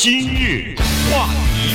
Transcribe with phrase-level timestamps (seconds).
[0.00, 0.76] 今日
[1.10, 1.74] 话题，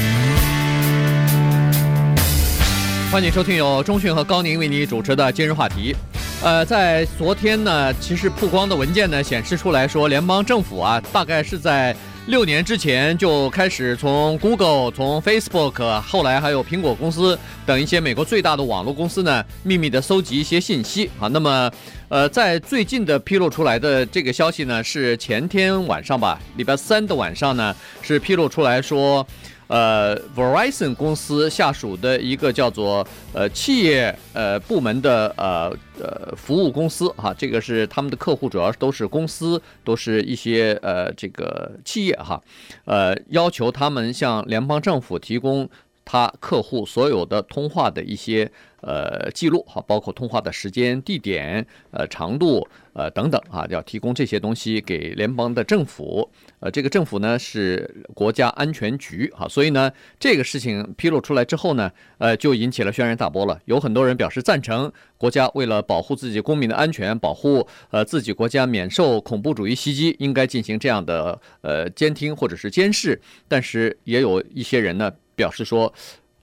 [3.12, 5.94] 欢迎收听由中讯和高宁为你主持的今日话题。
[6.42, 11.94] 呃，在昨天呢，其实曝光的文件呢显示出来说，联邦政府啊，大概是在
[12.28, 21.28] 六年之前就开始从 Google、从 Facebook，后来还有苹果公司等一些美国最大的网络公司呢，秘密的搜集一些信息啊。
[21.28, 21.70] 那么，
[22.08, 29.28] 呃，在最近的披露出来的这个消息呢，是前天晚上吧，礼拜三的晚上呢，是披露出来说。
[29.74, 42.40] 呃，Verizon 公司下属的一个叫做呃企业呃部门的呃呃服务公司哈，这个是他们的客户，主要都是公司，都是一些呃这个企业哈，
[42.86, 45.68] 呃要求他们向联邦政府提供
[46.06, 48.52] 他客户所有的通话的一些。
[48.86, 56.30] 呃，记录哈，包括通话的时间、地点、呃长度、呃等等啊，要提供这些东西给联邦的政府。
[56.60, 63.60] 呃，这个政府呢是国家安全局哈，所以呢，这个事情披露出来之后呢，呃，就引起了轩然大波了。
[63.66, 73.20] 有很多人表示赞成，国家为了保护自己公民的安全，保护呃自己国家免受恐怖主义袭击，应该进行这样的呃监听或者是监视。
[73.48, 75.94] 但是也有一些人呢表示说。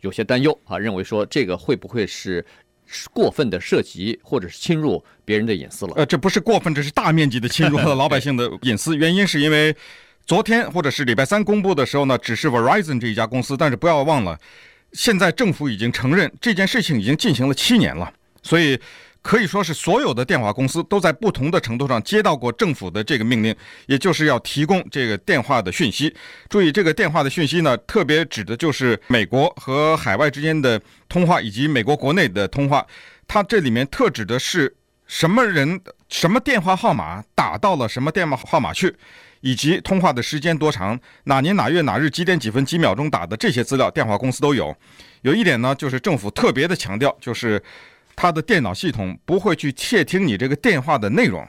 [0.03, 2.43] 有些担忧啊，认为说这个会不会是
[3.13, 5.95] 过分的涉及或者是侵入别人的隐私了？
[5.97, 8.95] 呃，这不是过分，这是大面积的侵入了老百姓的隐私。
[8.99, 9.75] 原因是因为
[10.27, 14.39] 昨天或者是礼拜三公布的时候呢，只是 Verizon 这一家公司，但是不要忘了，
[14.93, 18.79] 现在政府已经承认这件事情已经进行了七年了，所以。
[19.23, 23.55] 可以说是所有的电话公司都在不同的程度上接到过政府的这个命令，
[23.87, 26.15] 也就是要提供这个电话的讯息。
[26.49, 32.87] 注意，这个电话的讯息呢，特别指的就是美国和海外之间的通话以及美国国内的通话。
[33.29, 34.75] 它这里面特指的是
[35.07, 38.97] 什么人、什么电话号码打到了什么电话号码去，
[39.43, 44.75] 以及通话的时间多长、哪年哪月哪日几点几分几秒钟打的这些资料，电话公司都有。
[45.21, 47.63] 有一点呢，就是政府特别的强调，就是。
[48.21, 51.43] 他的电脑系统不会去窃听你这个电话的内容，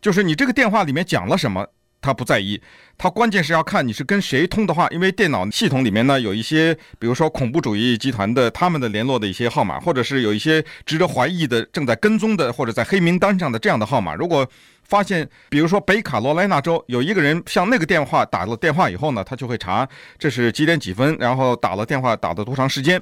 [0.00, 1.66] 就是你这个电话里面讲了什么，
[2.00, 2.60] 他不在意。
[2.98, 14.14] 他关键是要看你是跟谁通的话，因为电脑系统里面呢有一些，比如说恐怖主义集团的他们的联络的一些号码，或者是有一些值得怀疑的正在跟踪的或者在黑名单上的这样的号码。
[14.14, 14.48] 如果
[14.84, 19.86] 发现，比如说北卡罗来纳州有一个人向那个电话打了电话以后呢，他就会查
[20.18, 23.00] 这是几点几分，然后打了电话打了多长时间。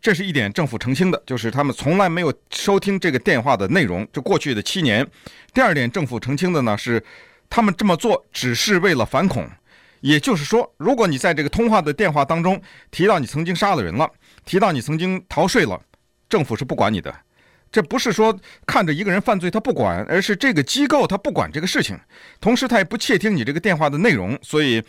[0.00, 5.06] 这是一点政府澄清的，就是他们从来没有收听这个电话的内容，就过去的七年。
[5.52, 7.02] 第二点，政府澄清的呢是，
[7.48, 9.48] 他们这么做只是为了反恐，
[10.00, 14.10] 也就是说，如果你在这个通话的电话当中提到你曾经杀了人了，
[14.44, 15.80] 提到你曾经逃税了，
[16.28, 17.14] 政府是不管你的。
[17.70, 21.98] 这不是说看着一个人犯罪他不管，而是这个机构他不管这个事情，
[22.40, 24.82] 同时他也不窃听你这个电话的内容，所以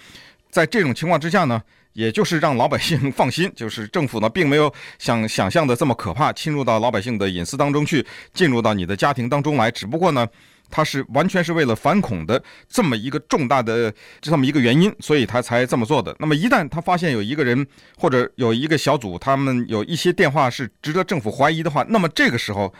[0.49, 1.61] 在这种情况之下呢。
[1.93, 9.71] 也就是让老百姓放心，就是政府呢，并没有想想象的这么可怕，侵入到老百姓的隐私当中去，进入到你的家庭当中来。
[9.71, 10.27] 只不过呢，
[10.69, 16.15] 他是完全是为了反恐的这么一个重大的这么一个原因，所以他才这么做的。
[16.19, 17.65] 那么一旦他发现有一个人
[17.97, 22.73] 或者有一个小组，他们有一些电话是值得政府怀疑的话，那么这个时候。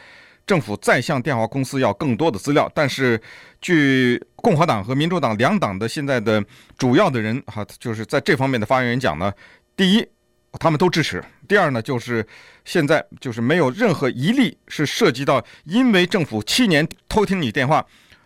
[0.45, 3.21] 政府再向电话公司要更多的资料，但是
[3.59, 6.41] 据共和党和民主党两党的现在的
[6.77, 9.29] 主要的人哈，就是在这方面的发言人讲呢，
[9.75, 10.07] 第一，
[10.59, 12.25] 他们都支持；第二呢，就是
[12.65, 17.85] 现在就是没有任何一例是涉及到因为政府七年偷听你电话，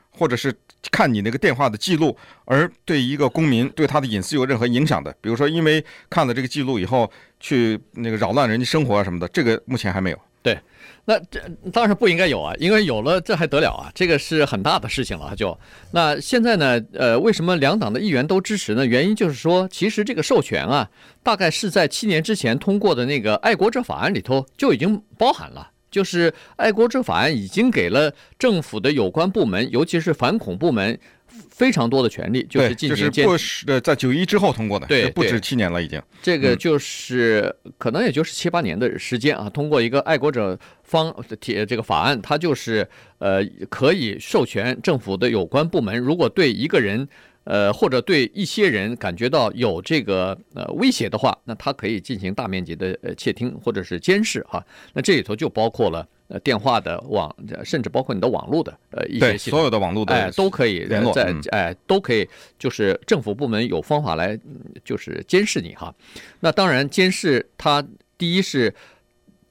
[0.10, 0.54] 或者是
[0.92, 10.20] 看你那个电话的记录，而对一个公民对他的隐私有任何影响的，比如说因为看了这个记录以后去那个扰乱人家生活啊什么的，这个目前还没有。
[10.42, 10.58] 对。
[11.06, 11.40] 那这
[11.74, 13.92] 当然不应该有啊，因为有了这还得了啊？
[13.94, 15.36] 这个是很大的事情了。
[15.36, 15.58] 就
[15.92, 18.86] 那现在呢，呃，为什么两党的议员都支持呢？
[18.86, 20.90] 原因就是说，其实这个授权啊，
[21.24, 31.00] 大概是在七年之前通过的那个爱国者法案里头就已经包含了，就是爱国者法案已经给了政府的有关部门，尤其是反恐部门。
[31.50, 36.02] 非常多的权利，就是进行监，就是呃，在九一之后通过的，对，不止七年了已经。
[36.22, 42.88] 这个就是可能也就是七八年的时间啊，通过一个爱国者方提这个法案，它就是
[43.20, 47.08] 呃可以授权政府的有关部门，如果对一个人
[47.44, 54.66] 呃或者对一些人感觉到有这个呃威胁的话，那他可以进行大面积的呃窃听或者是监视哈。
[54.94, 56.08] 那这里头就包括了。
[56.34, 57.30] 呃，电话的网，
[57.62, 62.26] 甚至包括你的网络的，呃，一些所有的网络的，哎，都可以联络，在哎，都可以，
[62.58, 64.40] 就是政府部门有方法来，
[64.86, 65.94] 就是监视你哈。
[66.40, 67.86] 那当然，监视它，
[68.18, 68.74] 第一是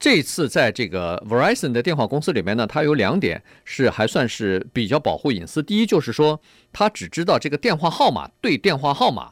[0.01, 5.63] 这次在这个 Verizon 的电话公司里面呢，它有两点是还算是比较保护隐私。
[5.63, 6.41] 第一就是说，
[6.73, 9.31] 它只知道这个电话号码对电话号码。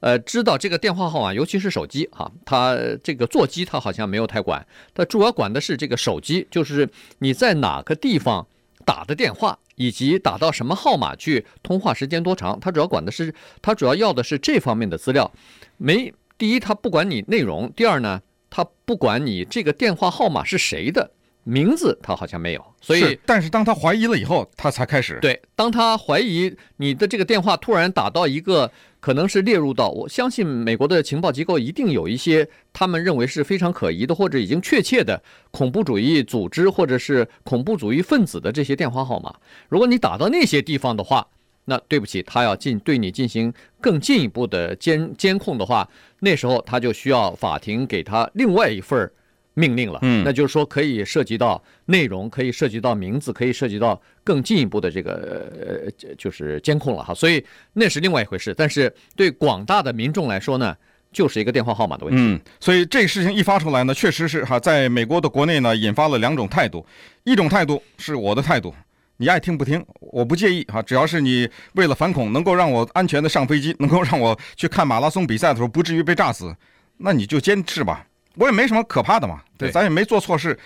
[0.00, 6.86] 呃，知道这个电话号码，尤其是手机哈，他这个座机他好像没有太管，他主要管的是这个手机，就是
[7.20, 8.46] 你在哪个地方
[8.84, 15.32] 打的电话，以及打到什么号码去，通话时间多长，他主要管的是，他主要要的是这方面的资料。
[15.78, 18.20] 没，第一，他不管你内容；第二呢，
[18.54, 21.10] 他不管你这个电话号码是谁的。
[21.46, 25.18] 名字他好像没有，所以但是当他怀疑了以后，他才开始。
[25.20, 39.34] 对，当他怀疑你的这个电话突然打到一个可能是列入到，我相信美国的情报机构一定有一些他们认为是非常可疑的或者已经确切的恐怖主义组织或者是恐怖主义分子的这些电话号码。
[39.68, 41.26] 如果你打到那些地方的话，
[41.64, 45.88] 那对不起，他要进对你进行更进一步的监监控的话，
[46.20, 49.10] 那时候他就需要法庭给他另外一份
[49.54, 58.52] 命令了，嗯，那就是说可以涉及到内容，可以涉及到名字，可以涉及到更进一步的这个呃，就是监控了哈，所以那是另外一回事。
[58.52, 60.76] 但是对广大的民众来说呢，
[61.12, 62.20] 就是一个电话号码的问题。
[62.20, 66.84] 嗯，所以这个事情一发出来呢，确实是哈，在美国的国内呢，引发了两种态度。
[67.22, 68.74] 一种态度是我的态度，
[69.18, 76.54] 你爱听不听，我不介意哈，只要是你为了反恐，能够让我安全的上飞机， 能够让我去看马拉松比赛的时候不至于被炸死，
[76.96, 78.06] 那你就坚持吧。
[78.34, 80.58] 我也没什么可怕的嘛，对，咱也没做错事，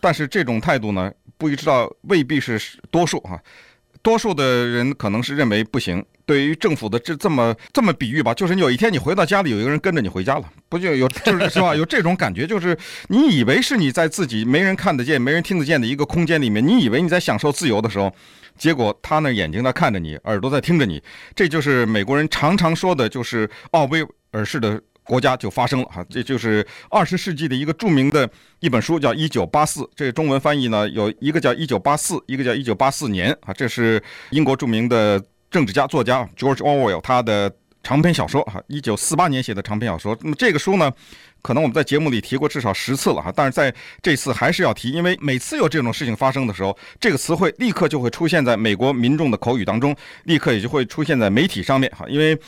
[0.00, 2.60] 但是这种态度呢，不知道未必是
[2.92, 3.40] 多数啊，
[4.02, 6.04] 多数的人可能是认为不行。
[6.26, 11.74] 对于政府的这这么这么比喻吧，就是你有一天你回到家里，有一个人跟着你回家了，不就有就是是吧？
[11.74, 12.76] 有这种感觉，就是
[13.08, 18.12] 你以为是你在自己没人看得见、没人听得见的一个空间里面，你以为你在享受自由的时候，
[18.58, 21.00] 结果他那眼睛在看着你，耳朵在听着你，
[21.34, 24.82] 这就是美国人常常说的，就是奥威尔式的。
[25.08, 28.28] 国家就发生了哈，这就是二十世纪的一个著名的
[28.58, 29.82] 一本书，叫《一九八四》。
[29.94, 33.54] 这中文翻译呢，有一个叫《一九八四》，一个叫《一九八四年》啊。
[33.54, 37.50] 这是英国著名的政治家、作家 George Orwell 他的
[37.82, 40.16] 长篇小说哈，一九四八年写的长篇小说。
[40.22, 40.92] 那么这个书呢，
[41.42, 49.94] 可能我们在节目里提过至少十次了哈，但是在这次还是要提，因为每次有这种事情发生的时候，这个词汇立刻就会出现在美国民众的口语当中，
[50.24, 52.38] 立刻也就会出现在媒体上面哈，因为。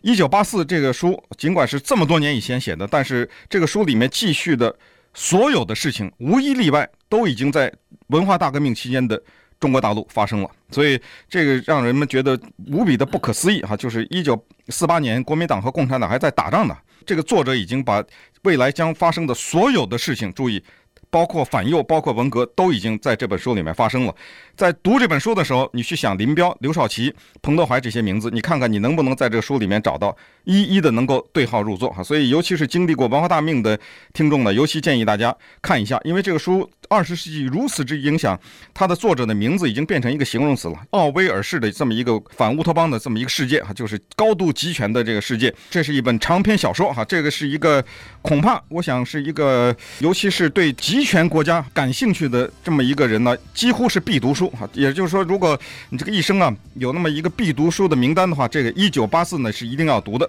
[0.00, 4.72] 一九八四这个书，尽管是这么多年以前写的，但是这个书里面记叙的
[5.12, 7.70] 所有的事情，无一例外都已经在
[8.06, 9.20] 文化大革命期间的
[9.60, 12.38] 中国大陆发生了，所以这个让人们觉得
[12.68, 13.76] 无比的不可思议哈。
[13.76, 18.04] 就是一九四八年，国民党和共产党还在打仗呢，这个作者已经把
[18.42, 20.62] 未来将发生的所有的事情，注意，
[21.10, 24.14] 包括反右，包括文革，都已经在这本书里面发生了。
[24.56, 32.02] 在读这本书的时候，你去想林彪、刘少奇、彭德怀这些名字，你看看你能不能在这个书里面找到，一一的能够对号入座哈。
[32.02, 33.78] 所以，尤其是经历过文化大命的
[34.12, 38.38] 听众呢，尤其建议大家看一下，因为这个书二十世纪如此之影响，
[38.74, 40.74] 它的作者的名字已经变成一个形容词了。
[40.90, 45.54] 奥威尔式的这么一个反乌托邦的这么一个世界哈，就是高度集权的这个世界。
[45.70, 47.84] 这是一本长篇小说哈，这个是一个
[48.22, 54.52] 恐怕我想是一个，尤其是对集集权国家感兴趣的这么一个人呢，几乎是必读书。
[54.72, 55.56] 也就是说，如果
[55.90, 60.28] 你这个一生啊有那么一个必读书的名单的话，这个一九八四呢是一定要读的。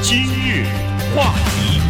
[0.00, 0.66] 今日
[1.16, 1.80] 话题，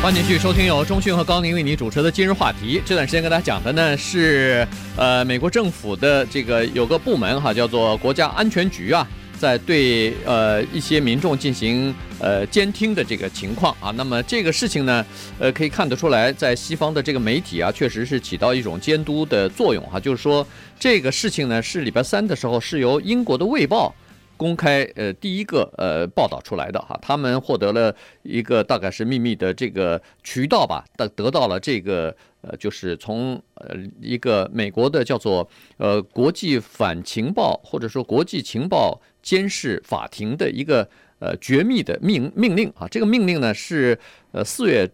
[0.00, 2.80] 欢迎继续收听由中讯和高宁为你主持的今日话题。
[2.86, 4.64] 这段时间跟大家讲的呢是，
[4.94, 9.04] 呃，美国政府的这个有个部门哈，叫做国家安全局啊。
[9.44, 15.04] 在对呃一些民众进行呃监听的这个情况啊，那么这个事情呢，
[15.38, 20.00] 呃可以看得出来，在西方的这个媒体啊，确实是起到一种监督的作用哈。
[20.00, 20.46] 就是说，
[20.80, 23.94] 这个事情呢，是礼拜三的时候是由英国的《卫报》
[24.36, 26.98] 公开呃第一个呃报道出来的哈。
[27.02, 39.00] 他们获得了一个大概是秘密的这个渠道吧，得得到了这个呃就是从呃一个美国的叫做呃国际反情报或者说国际情报。
[39.24, 40.86] 监视法庭的一个
[41.18, 43.98] 呃绝密的命命令啊，这个命令呢是
[44.32, 44.86] 呃四月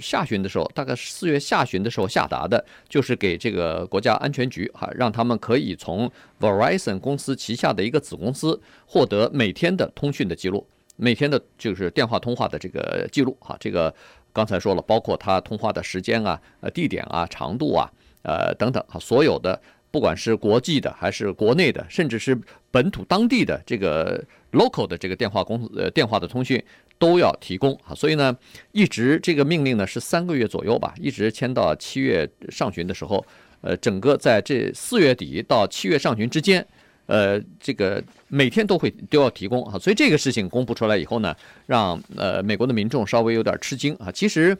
[0.00, 6.10] 下旬的时候，大概四月下旬的时候下达的，就是给这个国家安全局哈，让他们可以从
[6.40, 13.56] Verizon 公司旗下的一个子公司获得每天的通讯的记录，每天的就是电话通话的这个记录哈。
[13.58, 13.94] 这个
[14.32, 17.90] 刚才说了，包括他通话的时间啊、呃地点啊、长度啊、
[18.22, 19.60] 呃等等哈，所有的。
[19.90, 22.34] 不管是国际的还是国内的，甚至是
[22.70, 26.64] 本土当地的这个 local 的这个电话公呃电话的通讯
[27.02, 28.32] 都要提供啊，所以呢，
[28.70, 33.24] 一直这个命令呢是三个月左右吧，一直签到七月上旬的时候，
[33.60, 36.64] 呃，整个在这四月底到七月上旬之间，
[37.06, 41.34] 呃，这个每天都会都要提供啊，所以这个事情公布出来以后呢，
[41.66, 44.56] 让呃美国的民众稍微有点吃惊啊，其实，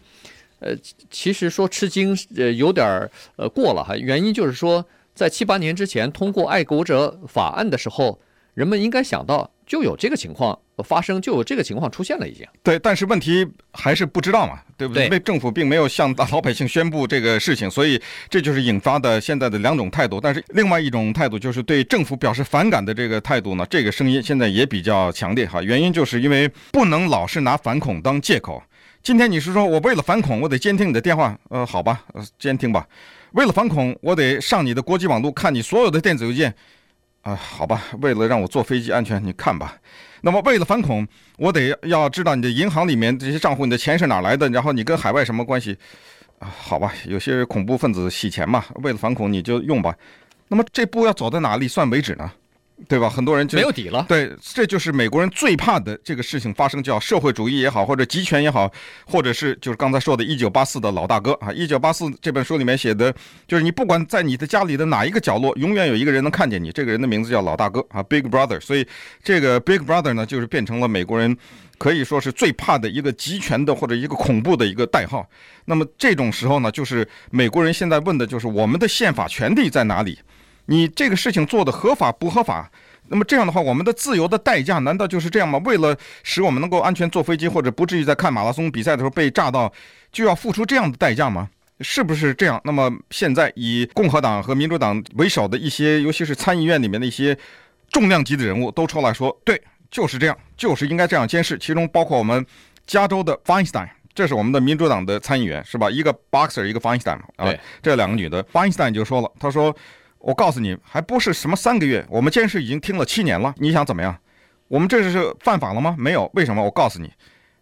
[0.58, 0.74] 呃，
[1.10, 4.84] 其实说吃惊呃有点呃过了哈，原因就是说。
[5.14, 8.18] 在七八年之前通过爱国者法案的时候，
[8.54, 12.46] 人们应该想到就有这个情况发生，就有这个情况出现了已经。
[12.62, 15.04] 对，但是问题还是不知道嘛，对不对？
[15.04, 18.00] 因为政府并没有向老百姓宣布这个事情，所以
[18.30, 20.20] 这就是引发的现在的两种态度。
[20.20, 25.60] 但是另外一种态度就是对政府表示反感的这个态度呢，这个声音现在也比较强烈哈。
[25.62, 28.62] 原因就是因为不能老是拿反恐当借口。
[29.02, 32.86] 今天你是说我为了反恐，我得监听你的电话，呃，好吧，呃，监听吧。
[33.32, 36.54] 为了反恐，我得上你的国际网络看你所有的电子邮件。
[37.22, 39.76] 啊，好吧，为了让我坐飞机安全，你看吧。
[40.22, 45.76] 那么为了反恐，我得要知道你的银行里面这些账户，你的钱是哪来的，然后你跟海外什么关系？
[46.38, 49.94] 啊，好吧，有些恐怖分子洗钱嘛，为了反恐你就用吧。
[50.48, 52.30] 那么这步要走到哪里算为止呢？
[52.88, 53.08] 对吧？
[53.08, 54.04] 很多人就没有底了。
[54.08, 58.70] 对，这就是美国人最怕的这个事情发生，叫社会主义也好，或者集权也好，
[59.06, 63.14] 或者是就是刚才说的《1984》的老大哥啊，《1984》这本书里面写的，
[63.46, 68.60] 就是你不管在你的家里的哪一个角落，永远有一个人能看见你，这个人的名字叫老大哥啊，Big Brother。
[68.60, 68.86] 所以
[69.22, 71.36] 这个 Big Brother 呢，就是变成了美国人
[71.78, 75.28] 可以说是最怕的一个集权的或者一个恐怖的一个代号。
[75.64, 80.18] 那么这种时候呢，就是美国人现在问的就是我们的宪法权利在哪里？
[80.66, 82.70] 你这个事情做的合法不合法？
[83.08, 85.60] 那么这样的话，我们的自由的代价难道就是这样吗？
[85.64, 89.70] 为了使我们能够安全坐飞机，或者不至于在看马拉松比赛的时候被炸到，
[90.10, 91.50] 就要付出这样的代价吗？
[91.80, 92.58] 是不是这样？
[92.64, 97.36] 那么现在以共和党和民主党为首的一些，尤其是参议院里面的一些
[97.90, 101.58] 重量级的人物都出来说，对，就是这样，就是应该这样监视。
[101.58, 102.46] 其中包括我们
[102.86, 105.90] 加州的 Feinstein，这是我们的民主党的参议员，是吧？
[105.90, 107.52] 一个 Boxer，一个 Feinstein 啊，
[107.82, 109.76] 这两个女的，Feinstein 就说了，她说。
[110.22, 113.52] 我告诉你，还不是什么三个月，我们监视已经听了七年了。
[113.58, 114.16] 你想怎么样？
[114.68, 115.96] 我们这是犯法了吗？
[115.98, 116.30] 没有。
[116.34, 116.62] 为什么？
[116.62, 117.12] 我告诉你，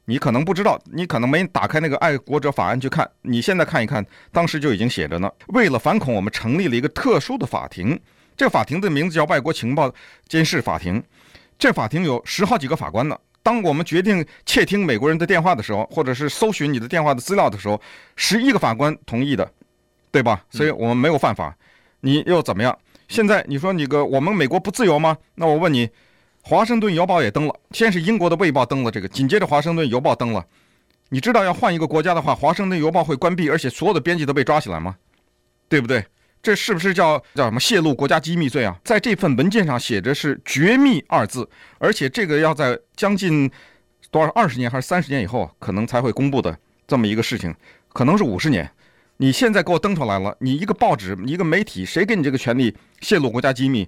[0.05, 3.11] 你可能不知道，你可能没打开那个爱国者法案去看。
[3.23, 5.31] 你现在看一看，当时就已经写着呢。
[5.49, 7.99] 为了反恐，我们成立了一个特殊的法庭。
[8.37, 9.91] 这法庭的名字叫外国情报
[10.29, 11.03] 监视法庭。
[11.59, 13.17] 这法庭有十好几个法官呢。
[13.43, 17.81] 当我们决定窃听美国人的电话的时候，或者是搜寻你的电话的资料的时候，
[18.17, 19.51] 十一个法官同意的，
[20.13, 20.45] 对吧？
[20.51, 21.57] 所以我们没有犯法。
[22.01, 22.79] 你又怎么样？
[23.09, 25.19] 现在你说你个我们美国不自由吗？
[25.35, 25.87] 那我问你，
[26.43, 30.47] 《华盛顿邮报》也登了，先是英国的《卫报》登了这个，紧接着《华盛顿邮报》登了。
[31.09, 34.97] 你知道要换一个国家的话，《华盛顿邮报》会关闭，而且所有的编辑都被抓起来吗？
[35.69, 36.05] 对不对？
[36.43, 38.79] 这是不是叫叫什么泄露国家机密罪啊？
[38.85, 41.47] 在这份文件上写着是“绝密”二字，
[41.79, 43.51] 而且这个要在将近
[44.11, 47.55] 多少二十年还是三十年以后可能才会公布的这么一个事情，
[47.93, 48.71] 可能是五十年。
[49.23, 53.87] 你现在给我登出来了，你一个报纸，一个媒体，谁给你这个权利泄露国家机密？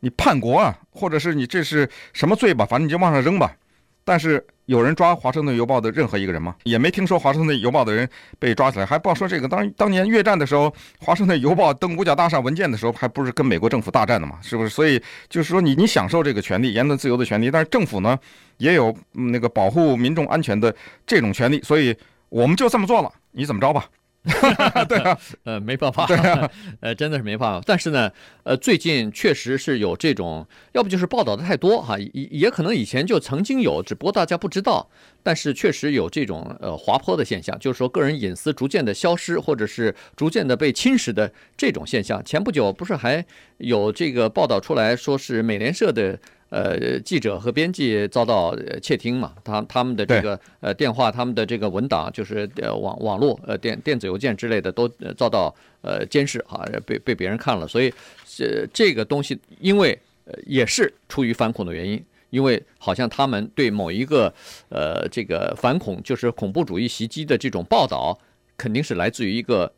[0.00, 2.66] 你叛国啊，或者是你这是什么罪吧？
[2.66, 3.54] 反正你就往上扔吧。
[4.02, 6.56] 但是有人抓《华盛顿邮报》的任何一个人吗？
[6.64, 8.08] 也没听说《华盛顿邮报》的人
[8.40, 8.84] 被抓起来。
[8.84, 10.66] 还不要说这个，当当年越战的时候，
[10.98, 14.40] 《华盛顿邮报》登五角大厦文件的时候，还不是跟美国政府大战的嘛？
[14.42, 14.68] 是不是？
[14.68, 18.18] 所以就是说你，你你享受这个权利，言论自由的权利，但是政府呢，
[18.56, 20.74] 也有那个保护民众安全的
[21.06, 21.62] 这种权利。
[21.62, 21.96] 所以
[22.28, 23.88] 我们就这么做了，你怎么着吧？
[24.88, 26.48] 对啊， 呃，没办法，对啊，
[26.80, 27.62] 呃，真的是没办法。
[27.66, 28.10] 但是呢，
[28.44, 34.88] 呃，最近确实是有这种，要不就是报道的太多哈，也也可能以前就曾经有，只不过大家不知道。
[35.24, 42.24] 但是确实有这种呃滑坡的现象，就是说个人隐私逐渐的消失，或者是逐渐的被侵蚀的这种现象。
[42.24, 43.24] 前不久不是还
[43.58, 46.18] 有这个报道出来说是美联社的。
[46.52, 57.90] 呃，记者和编辑遭到窃听嘛，他他们的这个呃电话，他们的这个文档，就是呃网网络呃电电子邮件之类的都遭到呃监视哈，被被别人看了，所以
[58.26, 64.30] 这这个东西，因为呃也是出于反恐的原因，因为好像他们对某一个
[64.68, 68.18] 呃这个反恐就是恐怖主义袭击的这种报道，
[68.58, 69.72] 肯定是来自于一个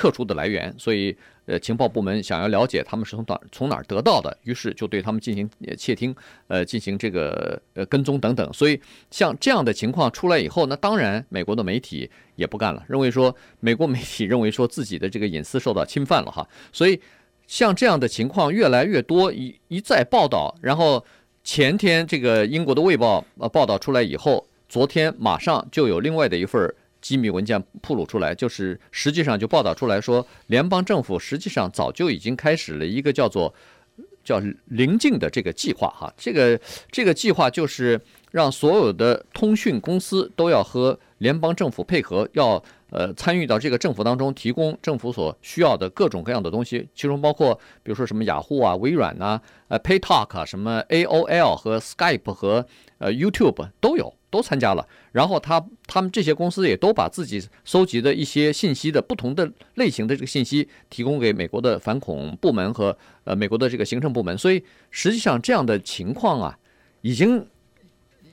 [0.00, 1.14] 特殊的来源，所以。
[1.46, 6.14] 呃，情报部门想要了解他们是从哪从哪儿得到的，于是就对他们进行窃听，
[6.46, 8.52] 呃，进行这个呃跟踪等等。
[8.52, 8.80] 所以
[9.10, 16.46] 像这样的情况出来以后，那当然美国的媒体也不干了，认为说美国媒体认为说自己的这个隐私受到侵犯了哈。
[16.72, 17.00] 所以
[17.48, 21.04] 像这样的情况越来越多，一一再报道，然后
[21.42, 26.72] 前天这个英国的卫报呃报道出来以后，昨天马上就有另外的一份。
[27.00, 33.54] 机密文件暴露出来，就是实际上就报道出来说，联邦政府实际上早就已经开始了一个叫做
[34.22, 52.66] 叫棱镜的这个计划哈，这个这个计划就是让所有的通讯公司都要和联邦政府配合，要呃参与到这个政府当中，提供政府所需要的各种各样的东西，其中包括比如说什么雅虎啊、微软呐、呃 PayTalk 啊、什么 AOL 和 Skype 和
[52.98, 54.14] 呃 YouTube 都有。
[54.30, 66.56] 都参加了，然后他他们这些公司也都把自己收集的一些信息的不同的类型的这个信息提供给美国的反恐部门和呃美国的这个行政部门，所以实际上这样的情况啊，
[67.02, 67.44] 已经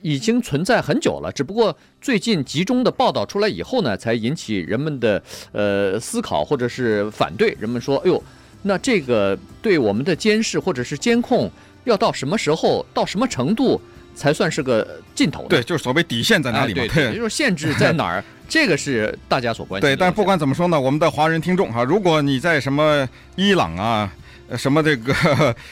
[0.00, 7.56] 已经存在很久了，只不过最近集中的报道出来以后呢，才引起人们的呃思考或者是反对。
[7.58, 8.22] 人们说，哎呦，
[8.62, 11.50] 那这个对我们的监视或者是监控
[11.82, 13.80] 要到什么时候，到什么程度？
[14.18, 15.46] 才算是个尽头。
[15.48, 16.82] 对，就是所谓底线在哪里嘛？
[16.92, 19.96] 对，也就是限制在哪儿， 这个是大家所关心的。
[19.96, 24.12] 对，但不管怎么说呢，我们的华人听众哈，如果你在什么伊朗啊、
[24.56, 25.14] 什么这个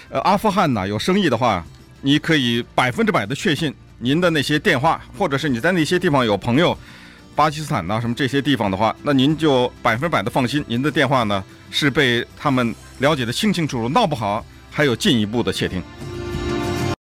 [0.08, 1.64] 呃 阿富汗呐有生意的话，
[2.02, 6.76] 你可以百分之百的确信，您的那些电话，或者是你在那些地方有朋友，
[7.34, 15.82] 巴基斯坦呐什么这些地方的话，那您就百分之百的放心，您的电话呢是被他们了解的清清楚楚，闹不好还有进一步的窃听。